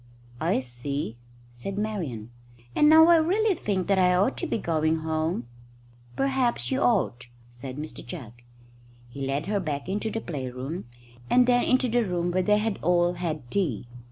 [0.39, 1.17] "I see,"
[1.51, 2.31] said Marian;
[2.75, 5.45] "and now I really think that I ought to be going home."
[6.15, 8.31] "Perhaps you ought," said Mr Jugg.
[9.09, 10.85] He led her back into the playroom,
[11.29, 13.85] and then into the room where they had all had tea.